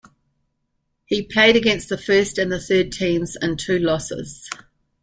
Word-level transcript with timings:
He 1.05 1.21
played 1.21 1.55
against 1.55 1.87
the 1.87 1.95
first 1.95 2.39
and 2.39 2.51
the 2.51 2.59
third 2.59 2.91
teams 2.91 3.37
in 3.39 3.55
two 3.57 3.77
losses. 3.77 4.49